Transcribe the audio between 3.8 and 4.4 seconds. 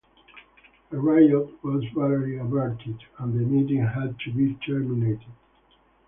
had to